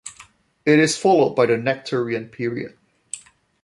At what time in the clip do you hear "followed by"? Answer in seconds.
0.97-1.45